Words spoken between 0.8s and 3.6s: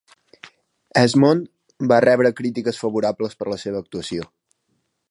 Esmond va rebre crítiques favorables per